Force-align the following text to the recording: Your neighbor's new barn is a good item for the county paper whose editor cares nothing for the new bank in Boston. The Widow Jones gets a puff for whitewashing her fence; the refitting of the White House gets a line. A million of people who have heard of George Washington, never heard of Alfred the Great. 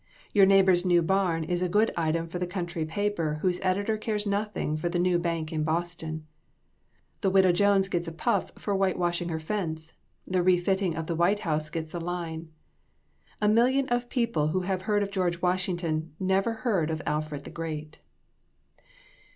Your 0.33 0.47
neighbor's 0.47 0.83
new 0.83 1.03
barn 1.03 1.43
is 1.43 1.61
a 1.61 1.69
good 1.69 1.91
item 1.95 2.27
for 2.27 2.39
the 2.39 2.47
county 2.47 2.85
paper 2.85 3.35
whose 3.43 3.59
editor 3.61 3.97
cares 3.99 4.25
nothing 4.25 4.75
for 4.75 4.89
the 4.89 4.97
new 4.97 5.19
bank 5.19 5.53
in 5.53 5.63
Boston. 5.63 6.25
The 7.21 7.29
Widow 7.29 7.51
Jones 7.51 7.87
gets 7.87 8.07
a 8.07 8.11
puff 8.11 8.49
for 8.55 8.73
whitewashing 8.75 9.29
her 9.29 9.39
fence; 9.39 9.93
the 10.25 10.41
refitting 10.41 10.95
of 10.95 11.05
the 11.05 11.13
White 11.15 11.41
House 11.41 11.69
gets 11.69 11.93
a 11.93 11.99
line. 11.99 12.49
A 13.41 13.47
million 13.47 13.87
of 13.89 14.09
people 14.09 14.47
who 14.47 14.61
have 14.61 14.81
heard 14.89 15.03
of 15.03 15.11
George 15.11 15.39
Washington, 15.39 16.15
never 16.19 16.51
heard 16.65 16.89
of 16.89 17.03
Alfred 17.05 17.43
the 17.43 17.51
Great. 17.51 17.99